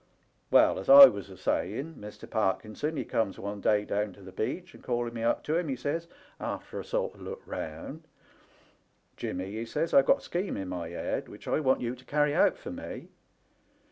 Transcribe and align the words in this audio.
Well, 0.49 0.79
as 0.79 0.89
I 0.89 1.05
was 1.05 1.29
a 1.29 1.37
saying, 1.37 1.93
Mr, 1.99 2.27
Parkinson 2.27 2.97
he 2.97 3.05
comes 3.05 3.37
one 3.37 3.61
day 3.61 3.85
down 3.85 4.13
to 4.13 4.23
the 4.23 4.31
beach, 4.31 4.73
and 4.73 4.83
calling 4.83 5.13
me 5.13 5.21
up 5.21 5.43
to 5.43 5.55
him 5.55 5.67
he 5.67 5.75
says, 5.75 6.07
after 6.39 6.79
a 6.79 6.83
sort 6.83 7.13
of 7.13 7.21
look 7.21 7.47
around, 7.47 8.07
'Jimmy,* 9.15 9.51
he 9.51 9.63
says,' 9.63 9.93
I've 9.93 10.07
got 10.07 10.21
a 10.21 10.21
scheme 10.21 10.57
in 10.57 10.69
my 10.69 10.89
head 10.89 11.29
which 11.29 11.47
I 11.47 11.59
want 11.59 11.81
you 11.81 11.93
to 11.93 12.03
carry 12.05 12.33
out 12.33 12.57
for 12.57 12.71
me. 12.71 13.09